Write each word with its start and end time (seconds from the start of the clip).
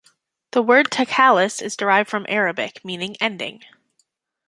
The 0.53 0.63
word 0.63 0.89
"takhallus" 0.89 1.61
is 1.61 1.77
derived 1.77 2.09
from 2.09 2.25
Arabic, 2.27 2.83
meaning 2.83 3.15
"ending". 3.21 3.63